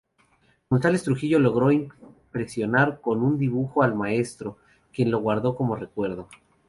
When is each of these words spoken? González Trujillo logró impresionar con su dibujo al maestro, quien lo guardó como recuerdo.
González 0.67 1.03
Trujillo 1.03 1.37
logró 1.37 1.71
impresionar 1.71 3.01
con 3.01 3.19
su 3.19 3.37
dibujo 3.37 3.83
al 3.83 3.93
maestro, 3.93 4.57
quien 4.91 5.11
lo 5.11 5.19
guardó 5.19 5.55
como 5.55 5.75
recuerdo. 5.75 6.27